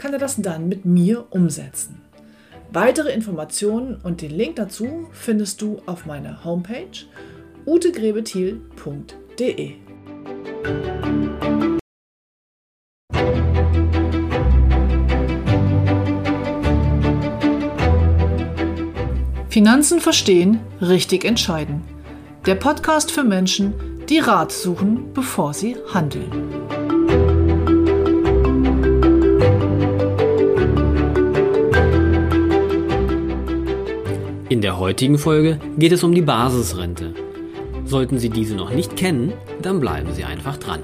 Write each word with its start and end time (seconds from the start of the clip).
kann 0.00 0.12
er 0.14 0.18
das 0.18 0.36
dann 0.36 0.66
mit 0.66 0.86
mir 0.86 1.26
umsetzen. 1.28 2.00
Weitere 2.72 3.12
Informationen 3.12 4.00
und 4.02 4.22
den 4.22 4.30
Link 4.30 4.56
dazu 4.56 5.08
findest 5.12 5.60
du 5.60 5.82
auf 5.84 6.06
meiner 6.06 6.42
Homepage 6.42 6.86
utegrebethiel.de. 7.66 9.74
Finanzen 19.50 20.00
verstehen, 20.00 20.60
richtig 20.80 21.26
entscheiden. 21.26 21.82
Der 22.46 22.54
Podcast 22.54 23.10
für 23.10 23.24
Menschen, 23.24 23.74
die 24.08 24.20
Rat 24.20 24.50
suchen, 24.50 25.12
bevor 25.12 25.52
sie 25.52 25.76
handeln. 25.92 26.79
In 34.50 34.62
der 34.62 34.80
heutigen 34.80 35.16
Folge 35.16 35.60
geht 35.78 35.92
es 35.92 36.02
um 36.02 36.12
die 36.12 36.22
Basisrente. 36.22 37.14
Sollten 37.84 38.18
Sie 38.18 38.30
diese 38.30 38.56
noch 38.56 38.70
nicht 38.70 38.96
kennen, 38.96 39.32
dann 39.62 39.78
bleiben 39.78 40.12
Sie 40.12 40.24
einfach 40.24 40.56
dran. 40.56 40.80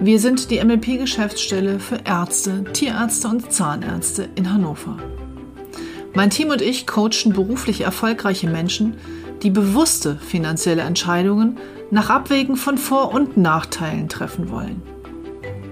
Wir 0.00 0.18
sind 0.18 0.50
die 0.50 0.64
MLP-Geschäftsstelle 0.64 1.78
für 1.78 2.00
Ärzte, 2.06 2.64
Tierärzte 2.72 3.28
und 3.28 3.52
Zahnärzte 3.52 4.30
in 4.34 4.50
Hannover. 4.50 4.96
Mein 6.14 6.30
Team 6.30 6.48
und 6.48 6.62
ich 6.62 6.86
coachen 6.86 7.34
beruflich 7.34 7.82
erfolgreiche 7.82 8.48
Menschen, 8.48 8.94
die 9.42 9.50
bewusste 9.50 10.16
finanzielle 10.16 10.82
Entscheidungen 10.82 11.58
nach 11.90 12.10
Abwägen 12.10 12.56
von 12.56 12.78
Vor- 12.78 13.12
und 13.12 13.36
Nachteilen 13.36 14.08
treffen 14.08 14.50
wollen. 14.50 14.82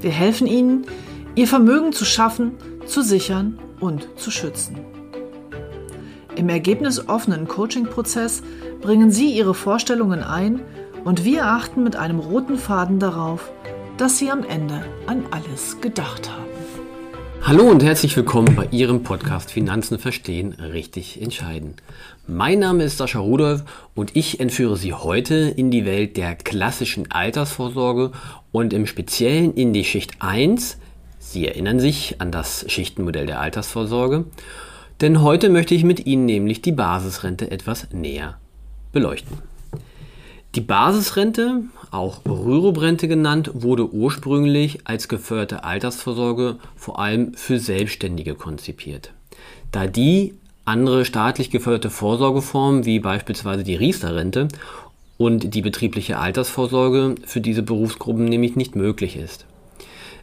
Wir 0.00 0.10
helfen 0.10 0.46
ihnen, 0.46 0.86
ihr 1.34 1.48
Vermögen 1.48 1.92
zu 1.92 2.04
schaffen, 2.04 2.52
zu 2.86 3.02
sichern 3.02 3.58
und 3.80 4.08
zu 4.16 4.30
schützen. 4.30 4.76
Im 6.36 6.48
ergebnisoffenen 6.48 7.48
Coaching-Prozess 7.48 8.42
bringen 8.80 9.10
Sie 9.10 9.30
Ihre 9.30 9.54
Vorstellungen 9.54 10.22
ein 10.22 10.60
und 11.04 11.24
wir 11.24 11.46
achten 11.46 11.82
mit 11.82 11.96
einem 11.96 12.18
roten 12.18 12.58
Faden 12.58 12.98
darauf, 12.98 13.50
dass 13.96 14.18
Sie 14.18 14.30
am 14.30 14.42
Ende 14.44 14.84
an 15.06 15.24
alles 15.30 15.80
gedacht 15.80 16.30
haben. 16.30 16.53
Hallo 17.46 17.64
und 17.64 17.82
herzlich 17.82 18.16
willkommen 18.16 18.56
bei 18.56 18.66
Ihrem 18.70 19.02
Podcast 19.02 19.50
Finanzen 19.50 19.98
verstehen, 19.98 20.54
richtig 20.54 21.20
entscheiden. 21.20 21.74
Mein 22.26 22.60
Name 22.60 22.84
ist 22.84 22.96
Sascha 22.96 23.18
Rudolph 23.18 23.64
und 23.94 24.16
ich 24.16 24.40
entführe 24.40 24.78
Sie 24.78 24.94
heute 24.94 25.34
in 25.34 25.70
die 25.70 25.84
Welt 25.84 26.16
der 26.16 26.36
klassischen 26.36 27.12
Altersvorsorge 27.12 28.12
und 28.50 28.72
im 28.72 28.86
Speziellen 28.86 29.52
in 29.52 29.74
die 29.74 29.84
Schicht 29.84 30.12
1. 30.20 30.78
Sie 31.18 31.46
erinnern 31.46 31.80
sich 31.80 32.18
an 32.18 32.32
das 32.32 32.64
Schichtenmodell 32.66 33.26
der 33.26 33.40
Altersvorsorge. 33.40 34.24
Denn 35.02 35.20
heute 35.20 35.50
möchte 35.50 35.74
ich 35.74 35.84
mit 35.84 36.06
Ihnen 36.06 36.24
nämlich 36.24 36.62
die 36.62 36.72
Basisrente 36.72 37.50
etwas 37.50 37.88
näher 37.92 38.38
beleuchten. 38.90 39.36
Die 40.54 40.60
Basisrente, 40.60 41.62
auch 41.90 42.20
Rürup-Rente 42.24 43.08
genannt, 43.08 43.50
wurde 43.54 43.92
ursprünglich 43.92 44.86
als 44.86 45.08
geförderte 45.08 45.64
Altersvorsorge 45.64 46.58
vor 46.76 47.00
allem 47.00 47.34
für 47.34 47.58
Selbstständige 47.58 48.36
konzipiert. 48.36 49.12
Da 49.72 49.88
die 49.88 50.34
andere 50.64 51.04
staatlich 51.04 51.50
geförderte 51.50 51.90
Vorsorgeformen 51.90 52.84
wie 52.84 53.00
beispielsweise 53.00 53.64
die 53.64 53.74
Riester-Rente 53.74 54.46
und 55.18 55.54
die 55.54 55.60
betriebliche 55.60 56.18
Altersvorsorge 56.18 57.16
für 57.24 57.40
diese 57.40 57.64
Berufsgruppen 57.64 58.24
nämlich 58.24 58.54
nicht 58.54 58.76
möglich 58.76 59.16
ist. 59.16 59.46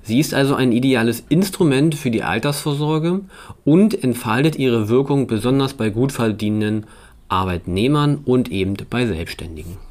Sie 0.02 0.22
ist 0.22 0.34
also 0.34 0.56
ein 0.56 0.72
ideales 0.72 1.26
Instrument 1.28 1.94
für 1.94 2.10
die 2.10 2.24
Altersvorsorge 2.24 3.20
und 3.66 4.02
entfaltet 4.02 4.56
ihre 4.56 4.88
Wirkung 4.88 5.28
besonders 5.28 5.74
bei 5.74 5.90
gut 5.90 6.14
verdienenden 6.14 6.88
Arbeitnehmern 7.28 8.20
und 8.24 8.50
eben 8.50 8.78
bei 8.90 9.06
Selbstständigen. 9.06 9.91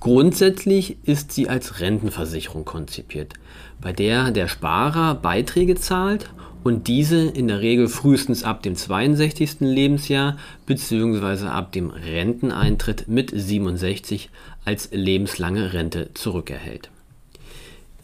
Grundsätzlich 0.00 0.98
ist 1.04 1.32
sie 1.32 1.48
als 1.48 1.80
Rentenversicherung 1.80 2.64
konzipiert, 2.64 3.34
bei 3.80 3.92
der 3.92 4.30
der 4.30 4.48
Sparer 4.48 5.14
Beiträge 5.14 5.74
zahlt 5.74 6.30
und 6.64 6.88
diese 6.88 7.26
in 7.28 7.48
der 7.48 7.60
Regel 7.60 7.88
frühestens 7.88 8.42
ab 8.42 8.62
dem 8.62 8.74
62. 8.74 9.60
Lebensjahr 9.60 10.36
bzw. 10.66 11.46
ab 11.46 11.72
dem 11.72 11.90
Renteneintritt 11.90 13.06
mit 13.08 13.30
67 13.32 14.30
als 14.64 14.90
lebenslange 14.92 15.72
Rente 15.72 16.10
zurückerhält. 16.14 16.90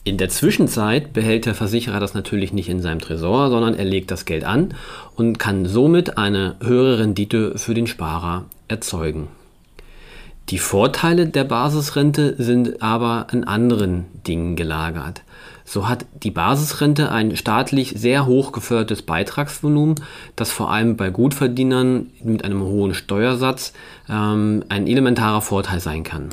In 0.04 0.16
der 0.16 0.30
Zwischenzeit 0.30 1.12
behält 1.12 1.46
der 1.46 1.54
Versicherer 1.54 2.00
das 2.00 2.14
natürlich 2.14 2.52
nicht 2.52 2.68
in 2.68 2.80
seinem 2.80 3.00
Tresor, 3.00 3.50
sondern 3.50 3.74
er 3.74 3.84
legt 3.84 4.10
das 4.10 4.24
Geld 4.24 4.44
an 4.44 4.74
und 5.14 5.38
kann 5.38 5.66
somit 5.66 6.18
eine 6.18 6.56
höhere 6.60 7.00
Rendite 7.00 7.58
für 7.58 7.74
den 7.74 7.86
Sparer 7.86 8.46
erzeugen. 8.66 9.28
Die 10.52 10.58
Vorteile 10.58 11.28
der 11.28 11.44
Basisrente 11.44 12.34
sind 12.36 12.82
aber 12.82 13.28
an 13.30 13.44
anderen 13.44 14.04
Dingen 14.26 14.54
gelagert. 14.54 15.22
So 15.64 15.88
hat 15.88 16.04
die 16.22 16.30
Basisrente 16.30 17.10
ein 17.10 17.38
staatlich 17.38 17.94
sehr 17.96 18.26
hoch 18.26 18.52
gefördertes 18.52 19.00
Beitragsvolumen, 19.00 19.94
das 20.36 20.50
vor 20.50 20.70
allem 20.70 20.98
bei 20.98 21.08
Gutverdienern 21.08 22.10
mit 22.22 22.44
einem 22.44 22.60
hohen 22.64 22.92
Steuersatz 22.92 23.72
ähm, 24.10 24.62
ein 24.68 24.86
elementarer 24.86 25.40
Vorteil 25.40 25.80
sein 25.80 26.02
kann. 26.02 26.28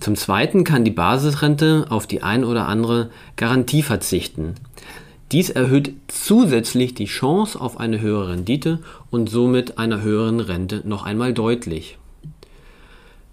Zum 0.00 0.16
Zweiten 0.16 0.64
kann 0.64 0.86
die 0.86 0.90
Basisrente 0.90 1.84
auf 1.90 2.06
die 2.06 2.22
ein 2.22 2.44
oder 2.44 2.66
andere 2.66 3.10
Garantie 3.36 3.82
verzichten. 3.82 4.54
Dies 5.32 5.50
erhöht 5.50 5.92
zusätzlich 6.06 6.94
die 6.94 7.04
Chance 7.04 7.60
auf 7.60 7.78
eine 7.78 8.00
höhere 8.00 8.30
Rendite 8.30 8.78
und 9.10 9.28
somit 9.28 9.76
einer 9.76 10.00
höheren 10.00 10.40
Rente 10.40 10.80
noch 10.86 11.04
einmal 11.04 11.34
deutlich. 11.34 11.98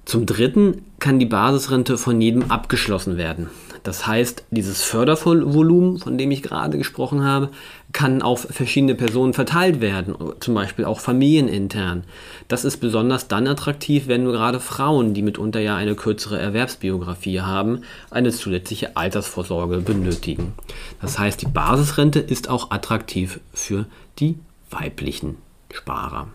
Zum 0.06 0.28
Dritten 0.28 0.84
kann 1.00 1.18
die 1.18 1.26
Basisrente 1.26 1.98
von 1.98 2.22
jedem 2.22 2.52
abgeschlossen 2.52 3.18
werden. 3.18 3.50
Das 3.82 4.08
heißt, 4.08 4.46
dieses 4.50 4.82
Fördervolumen, 4.82 6.00
von 6.00 6.18
dem 6.18 6.32
ich 6.32 6.42
gerade 6.42 6.78
gesprochen 6.78 7.24
habe, 7.24 7.50
kann 7.92 8.24
auf 8.24 8.48
verschiedene 8.50 8.96
Personen 8.96 9.34
verteilt 9.34 9.80
werden, 9.80 10.16
zum 10.40 10.56
Beispiel 10.56 10.86
auch 10.86 11.00
familienintern. 11.00 12.04
Das 12.48 12.66
ist 12.66 12.78
besonders 12.78 13.28
dann 13.28 13.48
attraktiv, 13.48 14.08
wenn 14.08 14.24
nur 14.24 14.34
gerade 14.34 14.60
Frauen, 14.60 15.14
die 15.14 15.22
mitunter 15.22 15.60
ja 15.60 15.76
eine 15.76 15.94
kürzere 15.94 16.40
Erwerbsbiografie 16.40 17.42
haben, 17.42 17.82
eine 18.10 18.32
zusätzliche 18.32 18.98
Altersvorsorge 18.98 19.78
benötigen. 19.78 20.54
Das 21.00 21.20
heißt, 21.20 21.42
die 21.44 21.48
Basisrente 21.48 22.20
ist 22.20 22.50
auch 22.50 22.72
attraktiv 22.72 23.40
für 23.54 23.86
die 24.18 24.40
weiblichen 24.72 25.38
Sparer. 25.72 26.28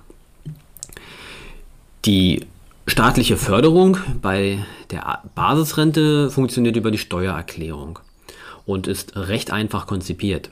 Die 2.05 2.47
Staatliche 2.91 3.37
Förderung 3.37 3.99
bei 4.21 4.59
der 4.91 5.23
Basisrente 5.37 6.29
funktioniert 6.29 6.75
über 6.75 6.91
die 6.91 6.99
Steuererklärung 6.99 8.01
und 8.67 8.89
ist 8.89 9.15
recht 9.15 9.53
einfach 9.53 9.87
konzipiert. 9.87 10.51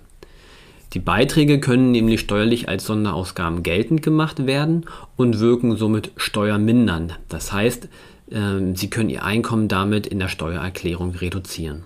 Die 0.93 1.01
Beiträge 1.01 1.59
können 1.59 1.91
nämlich 1.91 2.21
steuerlich 2.21 2.69
als 2.69 2.87
Sonderausgaben 2.87 3.65
geltend 3.65 4.05
gemacht 4.05 4.47
werden 4.47 4.87
und 5.17 5.41
wirken 5.41 5.77
somit 5.77 6.13
steuermindernd. 6.17 7.19
Das 7.29 7.53
heißt, 7.53 7.89
ähm, 8.31 8.77
Sie 8.77 8.89
können 8.89 9.11
Ihr 9.11 9.25
Einkommen 9.25 9.67
damit 9.67 10.07
in 10.07 10.21
der 10.21 10.29
Steuererklärung 10.29 11.17
reduzieren. 11.17 11.83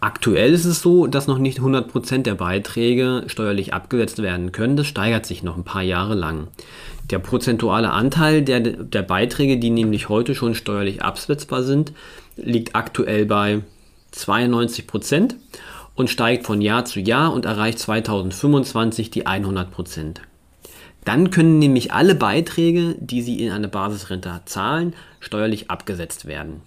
Aktuell 0.00 0.52
ist 0.52 0.64
es 0.64 0.80
so, 0.80 1.08
dass 1.08 1.26
noch 1.26 1.38
nicht 1.38 1.58
100% 1.58 2.22
der 2.22 2.36
Beiträge 2.36 3.24
steuerlich 3.26 3.74
abgesetzt 3.74 4.22
werden 4.22 4.52
können. 4.52 4.76
Das 4.76 4.86
steigert 4.86 5.26
sich 5.26 5.42
noch 5.42 5.56
ein 5.56 5.64
paar 5.64 5.82
Jahre 5.82 6.14
lang. 6.14 6.46
Der 7.10 7.18
prozentuale 7.18 7.90
Anteil 7.90 8.42
der, 8.42 8.60
der 8.60 9.02
Beiträge, 9.02 9.58
die 9.58 9.70
nämlich 9.70 10.08
heute 10.08 10.36
schon 10.36 10.54
steuerlich 10.54 11.02
absetzbar 11.02 11.64
sind, 11.64 11.92
liegt 12.36 12.76
aktuell 12.76 13.26
bei 13.26 13.62
92 14.12 14.86
Prozent 14.86 15.36
und 15.96 16.10
steigt 16.10 16.46
von 16.46 16.60
Jahr 16.60 16.84
zu 16.84 17.00
Jahr 17.00 17.32
und 17.32 17.44
erreicht 17.44 17.80
2025 17.80 19.10
die 19.10 19.26
100 19.26 19.72
Prozent. 19.72 20.20
Dann 21.04 21.30
können 21.30 21.58
nämlich 21.58 21.92
alle 21.92 22.14
Beiträge, 22.14 22.94
die 23.00 23.22
Sie 23.22 23.44
in 23.44 23.50
eine 23.50 23.68
Basisrente 23.68 24.42
zahlen, 24.44 24.94
steuerlich 25.18 25.70
abgesetzt 25.70 26.26
werden. 26.26 26.60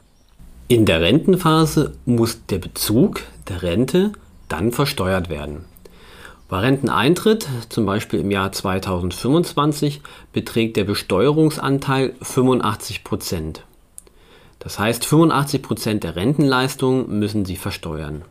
In 0.72 0.86
der 0.86 1.02
Rentenphase 1.02 1.98
muss 2.06 2.46
der 2.46 2.58
Bezug 2.58 3.24
der 3.50 3.62
Rente 3.62 4.14
dann 4.48 4.72
versteuert 4.72 5.28
werden. 5.28 5.66
Bei 6.48 6.60
Renteneintritt, 6.60 7.46
zum 7.68 7.86
Beispiel 7.86 8.22
im 8.22 8.32
Jahr 8.32 8.54
2025, 8.54 10.00
beträgt 10.32 10.78
der 10.78 10.86
Besteuerungsanteil 10.86 12.14
85 12.22 13.04
Prozent. 13.04 13.66
Das 14.60 14.80
heißt, 14.80 15.04
85 15.04 15.62
Prozent 15.62 16.04
der 16.06 16.16
Rentenleistung 16.16 17.20
müssen 17.20 17.44
Sie 17.44 17.58
versteuern. 17.58 18.22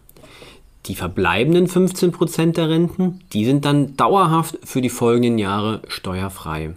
Die 0.86 0.94
verbleibenden 0.94 1.68
15 1.68 2.10
Prozent 2.10 2.56
der 2.56 2.70
Renten, 2.70 3.20
die 3.34 3.44
sind 3.44 3.66
dann 3.66 3.98
dauerhaft 3.98 4.58
für 4.64 4.80
die 4.80 4.88
folgenden 4.88 5.36
Jahre 5.36 5.82
steuerfrei. 5.88 6.72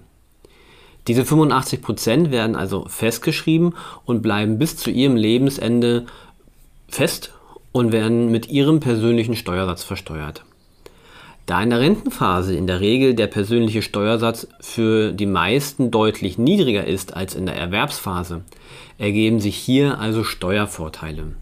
Diese 1.08 1.26
85 1.26 1.82
Prozent 1.82 2.32
werden 2.32 2.56
also 2.56 2.86
festgeschrieben 2.88 3.76
und 4.06 4.22
bleiben 4.22 4.58
bis 4.58 4.78
zu 4.78 4.90
ihrem 4.90 5.16
Lebensende 5.16 6.06
fest 6.88 7.34
und 7.72 7.92
werden 7.92 8.32
mit 8.32 8.50
ihrem 8.50 8.80
persönlichen 8.80 9.36
Steuersatz 9.36 9.84
versteuert. 9.84 10.46
Da 11.46 11.62
in 11.62 11.72
der 11.72 11.82
Rentenphase 11.82 12.56
in 12.56 12.68
der 12.68 12.80
Regel 12.80 13.16
der 13.16 13.28
persönliche 13.28 13.82
Steuersatz 13.82 14.48
für 14.62 15.12
die 15.12 15.26
meisten 15.26 15.92
deutlich 15.92 16.38
niedriger 16.38 16.88
ist 16.88 17.18
als 17.18 17.36
in 17.36 17.46
der 17.46 17.58
Erwerbsphase, 17.58 18.44
ergeben 18.98 19.42
sich 19.42 19.58
hier 19.58 20.00
also 20.00 20.24
Steuervorteile. 20.24 21.34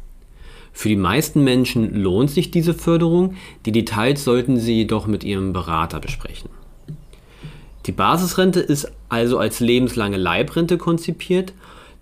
Für 0.74 0.90
die 0.90 0.96
meisten 0.96 1.44
Menschen 1.44 1.94
lohnt 1.94 2.32
sich 2.32 2.50
diese 2.50 2.74
Förderung, 2.74 3.36
die 3.68 3.72
Details 3.72 4.24
sollten 4.24 4.58
Sie 4.58 4.74
jedoch 4.74 5.06
mit 5.06 5.24
Ihrem 5.24 5.54
Berater 5.54 6.00
besprechen. 6.00 6.50
Die 7.86 7.92
Basisrente 7.92 8.60
ist 8.60 8.92
also 9.10 9.40
als 9.40 9.60
lebenslange 9.60 10.18
Leibrente 10.18 10.78
konzipiert, 10.78 11.54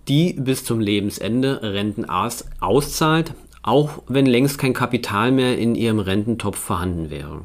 die 0.07 0.33
bis 0.33 0.65
zum 0.65 0.79
Lebensende 0.79 1.61
Renten 1.61 2.05
auszahlt, 2.05 3.33
auch 3.61 4.03
wenn 4.07 4.25
längst 4.25 4.57
kein 4.57 4.73
Kapital 4.73 5.31
mehr 5.31 5.57
in 5.57 5.75
Ihrem 5.75 5.99
Rententopf 5.99 6.57
vorhanden 6.57 7.09
wäre. 7.09 7.41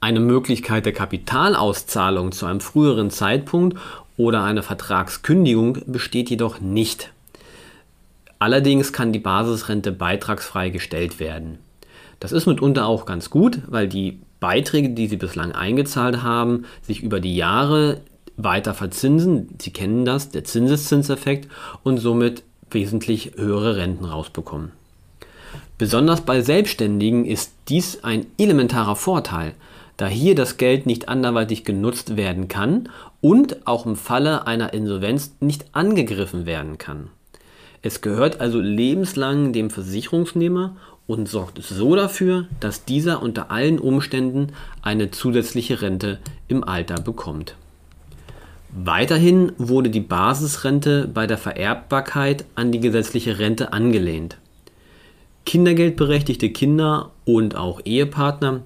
Eine 0.00 0.20
Möglichkeit 0.20 0.86
der 0.86 0.94
Kapitalauszahlung 0.94 2.32
zu 2.32 2.46
einem 2.46 2.60
früheren 2.60 3.10
Zeitpunkt 3.10 3.78
oder 4.16 4.42
eine 4.42 4.62
Vertragskündigung 4.62 5.78
besteht 5.86 6.30
jedoch 6.30 6.60
nicht. 6.60 7.12
Allerdings 8.38 8.94
kann 8.94 9.12
die 9.12 9.18
Basisrente 9.18 9.92
beitragsfrei 9.92 10.70
gestellt 10.70 11.20
werden. 11.20 11.58
Das 12.18 12.32
ist 12.32 12.46
mitunter 12.46 12.86
auch 12.86 13.04
ganz 13.04 13.28
gut, 13.28 13.60
weil 13.66 13.88
die 13.88 14.20
Beiträge, 14.40 14.90
die 14.90 15.06
Sie 15.06 15.16
bislang 15.16 15.52
eingezahlt 15.52 16.22
haben, 16.22 16.64
sich 16.82 17.02
über 17.02 17.20
die 17.20 17.36
Jahre 17.36 18.00
weiter 18.36 18.74
verzinsen. 18.74 19.48
Sie 19.60 19.70
kennen 19.70 20.04
das, 20.04 20.30
der 20.30 20.44
Zinseszinseffekt 20.44 21.48
und 21.82 21.98
somit 21.98 22.42
wesentlich 22.70 23.32
höhere 23.36 23.76
Renten 23.76 24.04
rausbekommen. 24.04 24.72
Besonders 25.78 26.22
bei 26.22 26.42
Selbstständigen 26.42 27.24
ist 27.24 27.52
dies 27.68 28.04
ein 28.04 28.26
elementarer 28.38 28.96
Vorteil, 28.96 29.54
da 29.96 30.06
hier 30.06 30.34
das 30.34 30.56
Geld 30.56 30.86
nicht 30.86 31.08
anderweitig 31.08 31.64
genutzt 31.64 32.16
werden 32.16 32.48
kann 32.48 32.88
und 33.20 33.66
auch 33.66 33.86
im 33.86 33.96
Falle 33.96 34.46
einer 34.46 34.72
Insolvenz 34.72 35.36
nicht 35.40 35.66
angegriffen 35.72 36.46
werden 36.46 36.78
kann. 36.78 37.08
Es 37.82 38.00
gehört 38.02 38.40
also 38.40 38.60
lebenslang 38.60 39.52
dem 39.52 39.70
Versicherungsnehmer 39.70 40.76
und 41.06 41.28
sorgt 41.28 41.62
so 41.62 41.96
dafür, 41.96 42.46
dass 42.60 42.84
dieser 42.84 43.22
unter 43.22 43.50
allen 43.50 43.78
Umständen 43.78 44.48
eine 44.82 45.10
zusätzliche 45.10 45.82
Rente 45.82 46.18
im 46.46 46.62
Alter 46.62 47.00
bekommt. 47.00 47.54
Weiterhin 48.72 49.52
wurde 49.58 49.90
die 49.90 50.00
Basisrente 50.00 51.08
bei 51.12 51.26
der 51.26 51.38
Vererbbarkeit 51.38 52.44
an 52.54 52.70
die 52.70 52.78
gesetzliche 52.78 53.38
Rente 53.38 53.72
angelehnt. 53.72 54.36
Kindergeldberechtigte 55.44 56.50
Kinder 56.50 57.10
und 57.24 57.56
auch 57.56 57.80
Ehepartner 57.84 58.60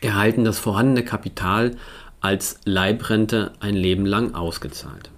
erhalten 0.00 0.44
das 0.44 0.58
vorhandene 0.58 1.04
Kapital 1.04 1.72
als 2.20 2.60
Leibrente 2.64 3.52
ein 3.58 3.74
Leben 3.74 4.06
lang 4.06 4.34
ausgezahlt. 4.34 5.10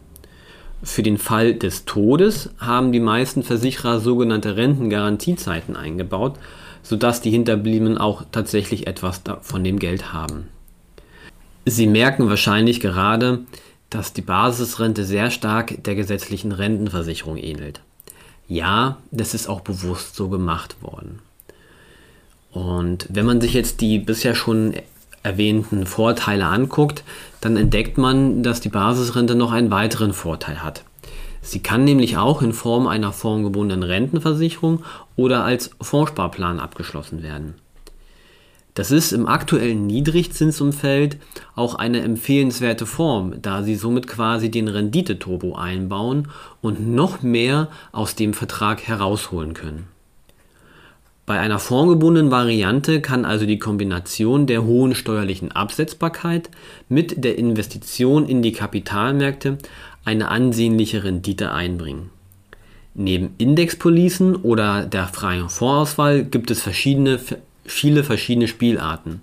Für 0.84 1.02
den 1.02 1.16
Fall 1.16 1.54
des 1.54 1.86
Todes 1.86 2.50
haben 2.58 2.92
die 2.92 3.00
meisten 3.00 3.42
Versicherer 3.42 4.00
sogenannte 4.00 4.56
Rentengarantiezeiten 4.56 5.76
eingebaut, 5.76 6.38
sodass 6.82 7.22
die 7.22 7.30
Hinterbliebenen 7.30 7.96
auch 7.96 8.24
tatsächlich 8.30 8.86
etwas 8.86 9.22
von 9.40 9.64
dem 9.64 9.78
Geld 9.78 10.12
haben. 10.12 10.48
Sie 11.64 11.86
merken 11.86 12.28
wahrscheinlich 12.28 12.80
gerade, 12.80 13.40
dass 13.88 14.12
die 14.12 14.20
Basisrente 14.20 15.06
sehr 15.06 15.30
stark 15.30 15.82
der 15.84 15.94
gesetzlichen 15.94 16.52
Rentenversicherung 16.52 17.38
ähnelt. 17.38 17.80
Ja, 18.46 18.98
das 19.10 19.32
ist 19.32 19.48
auch 19.48 19.62
bewusst 19.62 20.14
so 20.14 20.28
gemacht 20.28 20.76
worden. 20.82 21.20
Und 22.50 23.06
wenn 23.08 23.24
man 23.24 23.40
sich 23.40 23.54
jetzt 23.54 23.80
die 23.80 23.98
bisher 23.98 24.34
schon 24.34 24.74
erwähnten 25.24 25.86
Vorteile 25.86 26.46
anguckt, 26.46 27.02
dann 27.40 27.56
entdeckt 27.56 27.98
man, 27.98 28.44
dass 28.44 28.60
die 28.60 28.68
Basisrente 28.68 29.34
noch 29.34 29.50
einen 29.50 29.72
weiteren 29.72 30.12
Vorteil 30.12 30.62
hat. 30.62 30.84
Sie 31.42 31.60
kann 31.60 31.84
nämlich 31.84 32.16
auch 32.16 32.40
in 32.40 32.52
Form 32.52 32.86
einer 32.86 33.12
formgebundenen 33.12 33.82
Rentenversicherung 33.82 34.84
oder 35.16 35.44
als 35.44 35.70
Fondssparplan 35.80 36.60
abgeschlossen 36.60 37.22
werden. 37.22 37.54
Das 38.74 38.90
ist 38.90 39.12
im 39.12 39.28
aktuellen 39.28 39.86
Niedrigzinsumfeld 39.86 41.18
auch 41.54 41.76
eine 41.76 42.00
empfehlenswerte 42.00 42.86
Form, 42.86 43.40
da 43.40 43.62
Sie 43.62 43.76
somit 43.76 44.08
quasi 44.08 44.50
den 44.50 44.66
Renditeturbo 44.66 45.54
einbauen 45.54 46.28
und 46.60 46.88
noch 46.88 47.22
mehr 47.22 47.68
aus 47.92 48.16
dem 48.16 48.34
Vertrag 48.34 48.82
herausholen 48.82 49.54
können. 49.54 49.93
Bei 51.26 51.40
einer 51.40 51.58
formgebundenen 51.58 52.30
Variante 52.30 53.00
kann 53.00 53.24
also 53.24 53.46
die 53.46 53.58
Kombination 53.58 54.46
der 54.46 54.64
hohen 54.64 54.94
steuerlichen 54.94 55.52
Absetzbarkeit 55.52 56.50
mit 56.90 57.24
der 57.24 57.38
Investition 57.38 58.28
in 58.28 58.42
die 58.42 58.52
Kapitalmärkte 58.52 59.56
eine 60.04 60.28
ansehnliche 60.28 61.02
Rendite 61.02 61.50
einbringen. 61.50 62.10
Neben 62.92 63.30
Indexpolicen 63.38 64.36
oder 64.36 64.84
der 64.84 65.06
freien 65.06 65.48
Fondsauswahl 65.48 66.24
gibt 66.24 66.50
es 66.50 66.60
verschiedene, 66.60 67.18
viele 67.64 68.04
verschiedene 68.04 68.46
Spielarten. 68.46 69.22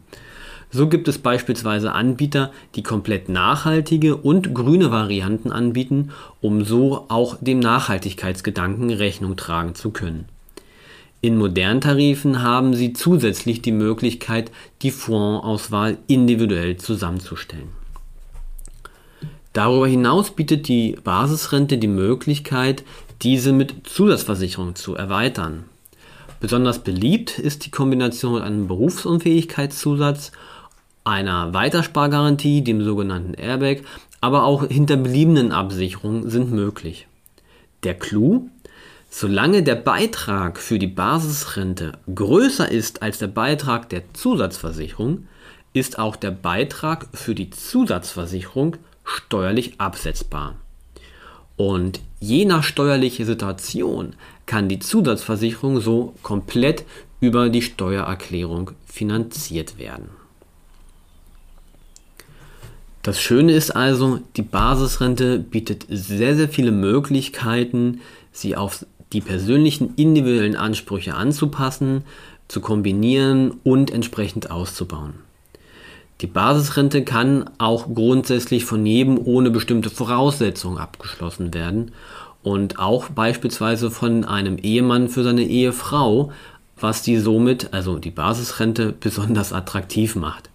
So 0.72 0.90
gibt 0.90 1.08
es 1.08 1.20
beispielsweise 1.20 1.92
Anbieter, 1.92 2.52
die 2.74 2.82
komplett 2.82 3.30
nachhaltige 3.30 4.16
und 4.16 4.56
grüne 4.56 4.90
Varianten 4.90 5.52
anbieten, 5.52 6.12
um 6.42 6.64
so 6.66 7.06
auch 7.10 7.38
dem 7.42 7.60
Nachhaltigkeitsgedanken 7.60 8.90
Rechnung 8.90 9.36
tragen 9.36 9.76
zu 9.76 9.92
können. 9.92 10.26
In 11.24 11.38
modernen 11.38 11.82
Tarifen 11.82 12.42
haben 12.42 12.74
Sie 12.74 12.94
zusätzlich 12.94 13.62
die 13.62 13.72
Möglichkeit, 13.72 14.52
die 14.82 14.90
Fondsauswahl 14.90 16.00
individuell 16.08 16.78
zusammenzustellen. 16.78 17.70
Darüber 19.54 19.88
hinaus 19.88 20.32
bietet 20.32 20.68
die 20.68 20.98
Basisrente 21.04 21.78
die 21.78 21.88
Möglichkeit, 21.88 22.84
diese 23.22 23.54
mit 23.54 23.88
Zusatzversicherung 23.88 24.74
zu 24.76 24.96
erweitern. 24.96 25.66
Besonders 26.40 26.80
beliebt 26.80 27.38
ist 27.38 27.66
die 27.66 27.72
Kombination 27.72 28.34
mit 28.34 28.44
einem 28.44 28.68
Berufsunfähigkeitszusatz, 28.68 30.32
einer 31.04 31.54
Weiterspargarantie, 31.54 32.64
dem 32.64 32.84
sogenannten 32.84 33.36
Airbag, 33.36 33.82
aber 34.22 34.44
auch 34.44 34.68
hinterbliebenen 34.68 35.52
Absicherungen 35.52 36.32
sind 36.32 36.52
möglich. 36.52 37.08
Der 37.84 37.94
Clou, 37.94 38.50
Solange 39.14 39.62
der 39.62 39.76
Beitrag 39.76 40.58
für 40.58 40.80
die 40.80 40.88
Basisrente 40.88 41.92
größer 42.16 42.72
ist 42.72 43.02
als 43.04 43.20
der 43.20 43.28
Beitrag 43.28 43.90
der 43.90 44.14
Zusatzversicherung, 44.14 45.28
ist 45.74 46.00
auch 46.00 46.16
der 46.16 46.32
Beitrag 46.32 47.08
für 47.14 47.36
die 47.36 47.50
Zusatzversicherung 47.50 48.78
steuerlich 49.04 49.80
absetzbar. 49.80 50.56
Und 51.58 52.00
je 52.22 52.46
nach 52.46 52.64
steuerlicher 52.64 53.26
Situation 53.26 54.14
kann 54.46 54.70
die 54.70 54.80
Zusatzversicherung 54.80 55.82
so 55.82 56.16
komplett 56.24 56.86
über 57.20 57.50
die 57.50 57.62
Steuererklärung 57.62 58.72
finanziert 58.86 59.78
werden. 59.78 60.10
Das 63.04 63.20
Schöne 63.20 63.52
ist 63.54 63.72
also, 63.72 64.20
die 64.38 64.42
Basisrente 64.42 65.38
bietet 65.38 65.86
sehr, 65.90 66.36
sehr 66.36 66.48
viele 66.48 66.72
Möglichkeiten, 66.72 68.00
sie 68.32 68.56
auf 68.56 68.86
die 69.14 69.22
persönlichen 69.22 69.94
individuellen 69.96 70.56
Ansprüche 70.56 71.16
anzupassen, 71.16 72.04
zu 72.48 72.62
kombinieren 72.62 73.60
und 73.64 73.92
entsprechend 73.92 74.52
auszubauen. 74.52 75.14
Die 76.22 76.28
Basisrente 76.28 77.04
kann 77.04 77.50
auch 77.58 77.94
grundsätzlich 77.96 78.66
von 78.66 78.86
jedem 78.86 79.20
ohne 79.26 79.50
bestimmte 79.50 79.90
Voraussetzungen 79.90 80.78
abgeschlossen 80.78 81.54
werden 81.54 81.94
und 82.44 82.78
auch 82.78 83.10
beispielsweise 83.10 83.90
von 83.90 84.24
einem 84.24 84.58
Ehemann 84.58 85.10
für 85.10 85.24
seine 85.24 85.44
Ehefrau, 85.44 86.32
was 86.80 87.02
die 87.02 87.18
somit, 87.18 87.74
also 87.74 87.98
die 87.98 88.12
Basisrente, 88.12 88.94
besonders 89.00 89.52
attraktiv 89.52 90.16
macht. 90.16 90.51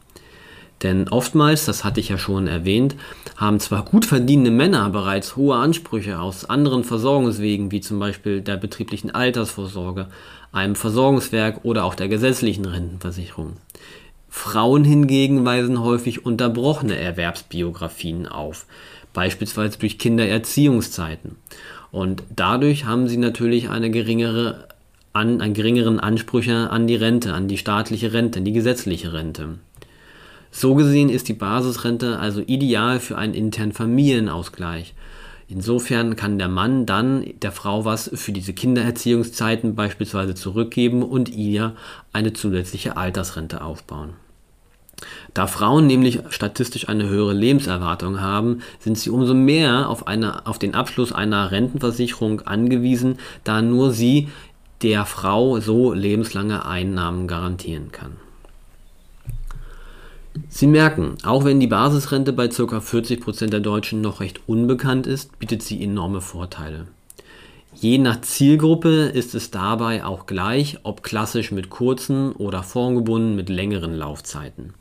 Denn 0.82 1.08
oftmals, 1.08 1.64
das 1.64 1.84
hatte 1.84 2.00
ich 2.00 2.10
ja 2.10 2.18
schon 2.18 2.46
erwähnt, 2.46 2.96
haben 3.36 3.60
zwar 3.60 3.84
gut 3.84 4.04
verdienende 4.04 4.50
Männer 4.50 4.90
bereits 4.90 5.36
hohe 5.36 5.56
Ansprüche 5.56 6.20
aus 6.20 6.44
anderen 6.44 6.84
Versorgungswegen, 6.84 7.70
wie 7.70 7.80
zum 7.80 7.98
Beispiel 7.98 8.42
der 8.42 8.56
betrieblichen 8.56 9.10
Altersvorsorge, 9.10 10.08
einem 10.52 10.74
Versorgungswerk 10.74 11.60
oder 11.64 11.84
auch 11.84 11.94
der 11.94 12.08
gesetzlichen 12.08 12.66
Rentenversicherung. 12.66 13.56
Frauen 14.28 14.84
hingegen 14.84 15.46
weisen 15.46 15.80
häufig 15.80 16.26
unterbrochene 16.26 16.98
Erwerbsbiografien 16.98 18.28
auf, 18.28 18.66
beispielsweise 19.14 19.78
durch 19.78 19.98
Kindererziehungszeiten. 19.98 21.36
Und 21.90 22.22
dadurch 22.34 22.84
haben 22.84 23.08
sie 23.08 23.16
natürlich 23.16 23.70
eine 23.70 23.90
geringere, 23.90 24.68
an, 25.14 25.40
einen 25.40 25.54
geringeren 25.54 26.00
Ansprüche 26.00 26.68
an 26.70 26.86
die 26.86 26.96
Rente, 26.96 27.32
an 27.32 27.48
die 27.48 27.56
staatliche 27.56 28.12
Rente, 28.12 28.42
die 28.42 28.52
gesetzliche 28.52 29.14
Rente. 29.14 29.58
So 30.58 30.74
gesehen 30.74 31.10
ist 31.10 31.28
die 31.28 31.34
Basisrente 31.34 32.18
also 32.18 32.40
ideal 32.40 32.98
für 32.98 33.18
einen 33.18 33.34
internen 33.34 33.72
Familienausgleich. 33.72 34.94
Insofern 35.48 36.16
kann 36.16 36.38
der 36.38 36.48
Mann 36.48 36.86
dann 36.86 37.26
der 37.42 37.52
Frau 37.52 37.84
was 37.84 38.10
für 38.14 38.32
diese 38.32 38.54
Kindererziehungszeiten 38.54 39.74
beispielsweise 39.74 40.34
zurückgeben 40.34 41.02
und 41.02 41.28
ihr 41.28 41.76
eine 42.14 42.32
zusätzliche 42.32 42.96
Altersrente 42.96 43.60
aufbauen. 43.60 44.14
Da 45.34 45.46
Frauen 45.46 45.86
nämlich 45.86 46.20
statistisch 46.30 46.88
eine 46.88 47.06
höhere 47.06 47.34
Lebenserwartung 47.34 48.22
haben, 48.22 48.62
sind 48.80 48.96
sie 48.96 49.10
umso 49.10 49.34
mehr 49.34 49.90
auf, 49.90 50.06
eine, 50.06 50.46
auf 50.46 50.58
den 50.58 50.74
Abschluss 50.74 51.12
einer 51.12 51.50
Rentenversicherung 51.50 52.40
angewiesen, 52.40 53.18
da 53.44 53.60
nur 53.60 53.92
sie 53.92 54.30
der 54.80 55.04
Frau 55.04 55.60
so 55.60 55.92
lebenslange 55.92 56.64
Einnahmen 56.64 57.28
garantieren 57.28 57.92
kann. 57.92 58.25
Sie 60.48 60.66
merken, 60.66 61.16
auch 61.22 61.44
wenn 61.44 61.60
die 61.60 61.66
Basisrente 61.66 62.32
bei 62.32 62.48
ca. 62.48 62.62
40% 62.78 63.48
der 63.48 63.60
Deutschen 63.60 64.00
noch 64.00 64.20
recht 64.20 64.40
unbekannt 64.46 65.06
ist, 65.06 65.38
bietet 65.38 65.62
sie 65.62 65.82
enorme 65.82 66.20
Vorteile. 66.20 66.86
Je 67.74 67.98
nach 67.98 68.22
Zielgruppe 68.22 69.10
ist 69.12 69.34
es 69.34 69.50
dabei 69.50 70.04
auch 70.04 70.24
gleich, 70.24 70.78
ob 70.82 71.02
klassisch 71.02 71.52
mit 71.52 71.68
kurzen 71.68 72.32
oder 72.32 72.62
formgebunden 72.62 73.36
mit 73.36 73.50
längeren 73.50 73.94
Laufzeiten. 73.94 74.72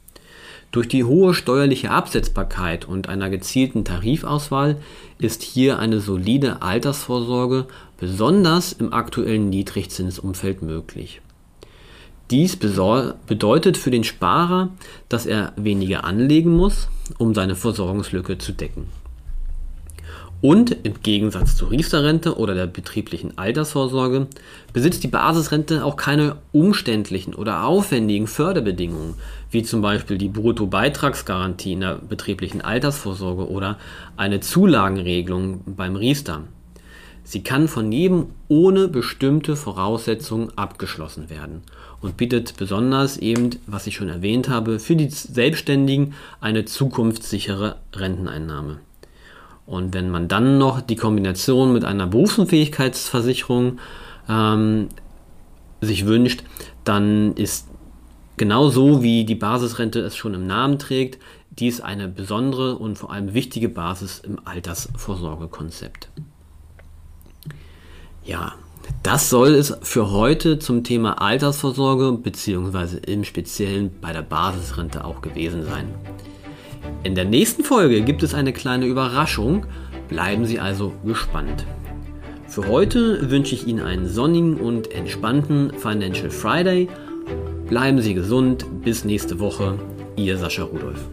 Durch 0.72 0.88
die 0.88 1.04
hohe 1.04 1.34
steuerliche 1.34 1.92
Absetzbarkeit 1.92 2.86
und 2.86 3.10
einer 3.10 3.30
gezielten 3.30 3.84
Tarifauswahl 3.84 4.78
ist 5.20 5.42
hier 5.44 5.80
eine 5.80 6.00
solide 6.00 6.62
Altersvorsorge 6.62 7.66
besonders 7.98 8.74
im 8.74 8.94
aktuellen 8.94 9.50
Niedrigzinsumfeld 9.50 10.62
möglich. 10.62 11.22
Dies 12.32 12.56
bedeutet 12.56 13.78
für 13.78 13.92
den 13.92 14.04
Sparer, 14.04 14.70
dass 15.10 15.28
er 15.28 15.54
weniger 15.58 16.06
anlegen 16.06 16.56
muss, 16.56 16.88
um 17.20 17.36
seine 17.36 17.56
Versorgungslücke 17.56 18.40
zu 18.40 18.52
decken. 18.52 18.88
Und 20.42 20.76
im 20.84 21.02
Gegensatz 21.02 21.56
zur 21.56 21.72
Riester-Rente 21.72 22.38
oder 22.38 22.54
der 22.54 22.68
betrieblichen 22.68 23.38
Altersvorsorge 23.38 24.28
besitzt 24.74 25.04
die 25.04 25.08
Basisrente 25.08 25.86
auch 25.86 25.98
keine 25.98 26.38
umständlichen 26.52 27.34
oder 27.34 27.64
aufwendigen 27.64 28.28
Förderbedingungen, 28.28 29.16
wie 29.50 29.64
zum 29.64 29.82
Beispiel 29.82 30.18
die 30.18 30.30
Bruttobeitragsgarantie 30.30 31.74
in 31.74 31.80
der 31.82 31.96
betrieblichen 31.96 32.62
Altersvorsorge 32.62 33.50
oder 33.50 33.78
eine 34.18 34.40
Zulagenregelung 34.40 35.62
beim 35.66 35.96
Riester. 35.96 36.42
Sie 37.24 37.42
kann 37.42 37.68
von 37.68 37.92
jedem 37.92 38.28
ohne 38.48 38.88
bestimmte 38.88 39.56
Voraussetzungen 39.56 40.56
abgeschlossen 40.56 41.32
werden 41.32 41.64
und 42.06 42.18
bietet 42.18 42.56
besonders 42.58 43.18
eben, 43.18 43.50
was 43.66 43.88
ich 43.88 43.96
schon 43.96 44.10
erwähnt 44.10 44.48
habe, 44.48 44.78
für 44.80 44.96
die 44.96 45.10
Selbstständigen 45.10 46.14
eine 46.40 46.64
zukunftssichere 46.64 47.78
Renteneinnahme. 47.94 48.80
Und 49.66 49.96
wenn 49.96 50.12
man 50.12 50.28
dann 50.28 50.60
noch 50.60 50.82
die 50.82 50.96
Kombination 50.96 51.74
mit 51.74 51.84
einer 51.84 52.06
Berufsunfähigkeitsversicherung 52.06 53.80
ähm, 54.30 54.90
sich 55.82 56.06
wünscht, 56.06 56.44
dann 56.84 57.34
ist 57.34 57.68
genauso 58.38 59.02
wie 59.02 59.26
die 59.26 59.34
Basisrente 59.34 60.00
es 60.02 60.16
schon 60.16 60.36
im 60.36 60.46
Namen 60.46 60.78
trägt, 60.78 61.20
dies 61.50 61.82
eine 61.82 62.08
besondere 62.08 62.78
und 62.78 63.00
vor 63.00 63.12
allem 63.12 63.34
wichtige 63.34 63.70
Basis 63.70 64.20
im 64.20 64.40
Altersvorsorgekonzept. 64.46 66.10
Ja, 68.24 68.54
das 69.04 69.30
soll 69.30 69.50
es 69.50 69.78
für 69.82 70.12
heute 70.12 70.60
zum 70.60 70.84
Thema 70.84 71.22
Altersvorsorge 71.22 72.14
bzw. 72.14 72.98
im 73.06 73.24
Speziellen 73.24 73.92
bei 74.02 74.14
der 74.14 74.22
Basisrente 74.22 75.06
auch 75.06 75.22
gewesen 75.22 75.64
sein. 75.64 75.88
In 77.04 77.16
der 77.16 77.26
nächsten 77.26 77.64
Folge 77.64 78.02
gibt 78.02 78.24
es 78.24 78.34
eine 78.34 78.54
kleine 78.54 78.86
Überraschung, 78.86 79.66
bleiben 80.08 80.46
Sie 80.46 80.60
also 80.60 80.94
gespannt. 81.04 81.66
Für 82.48 82.68
heute 82.68 83.30
wünsche 83.30 83.56
ich 83.56 83.68
Ihnen 83.68 83.82
einen 83.82 84.08
sonnigen 84.08 84.56
und 84.56 84.92
entspannten 84.92 85.72
Financial 85.74 86.30
Friday. 86.30 86.88
Bleiben 87.68 88.02
Sie 88.02 88.14
gesund, 88.14 88.66
bis 88.84 89.04
nächste 89.04 89.40
Woche, 89.40 89.80
Ihr 90.16 90.38
Sascha 90.38 90.64
Rudolph. 90.64 91.10